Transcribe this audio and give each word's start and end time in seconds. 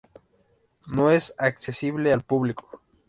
No 0.91 1.11
es 1.11 1.35
accesible 1.37 2.11
al 2.11 2.23
público. 2.23 2.81